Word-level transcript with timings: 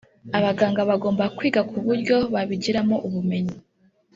abaganga 0.37 0.81
bagomba 0.89 1.23
kwiga 1.37 1.61
ku 1.69 1.77
buryo 1.85 2.15
babigiramo 2.33 2.95
ubumenyi 3.07 3.55